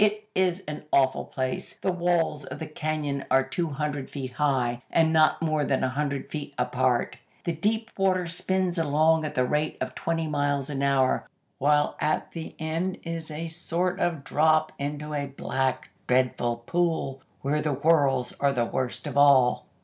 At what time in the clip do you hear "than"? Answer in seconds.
5.63-5.83